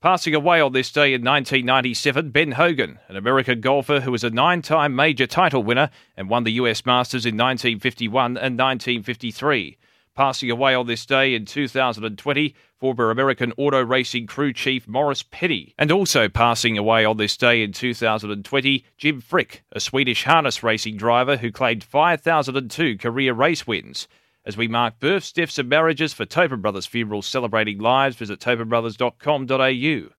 Passing 0.00 0.32
away 0.32 0.60
on 0.60 0.72
this 0.72 0.92
day 0.92 1.12
in 1.12 1.24
1997, 1.24 2.30
Ben 2.30 2.52
Hogan, 2.52 3.00
an 3.08 3.16
American 3.16 3.60
golfer 3.60 3.98
who 3.98 4.12
was 4.12 4.22
a 4.22 4.30
nine 4.30 4.62
time 4.62 4.94
major 4.94 5.26
title 5.26 5.64
winner 5.64 5.90
and 6.16 6.30
won 6.30 6.44
the 6.44 6.52
US 6.52 6.86
Masters 6.86 7.26
in 7.26 7.34
1951 7.34 8.36
and 8.36 8.56
1953. 8.56 9.76
Passing 10.14 10.52
away 10.52 10.72
on 10.76 10.86
this 10.86 11.04
day 11.04 11.34
in 11.34 11.44
2020, 11.46 12.54
former 12.76 13.10
American 13.10 13.52
auto 13.56 13.84
racing 13.84 14.28
crew 14.28 14.52
chief 14.52 14.86
Maurice 14.86 15.24
Petty. 15.24 15.74
And 15.76 15.90
also 15.90 16.28
passing 16.28 16.78
away 16.78 17.04
on 17.04 17.16
this 17.16 17.36
day 17.36 17.60
in 17.60 17.72
2020, 17.72 18.84
Jim 18.98 19.20
Frick, 19.20 19.64
a 19.72 19.80
Swedish 19.80 20.22
harness 20.22 20.62
racing 20.62 20.96
driver 20.96 21.38
who 21.38 21.50
claimed 21.50 21.82
5,002 21.82 22.98
career 22.98 23.32
race 23.32 23.66
wins. 23.66 24.06
As 24.44 24.56
we 24.56 24.68
mark 24.68 24.98
births, 24.98 25.32
deaths, 25.32 25.58
and 25.58 25.68
marriages 25.68 26.14
for 26.14 26.24
Tobin 26.24 26.60
Brothers 26.60 26.86
Funerals 26.86 27.26
celebrating 27.26 27.78
lives, 27.78 28.16
visit 28.16 28.40
tobinbrothers.com.au. 28.40 30.14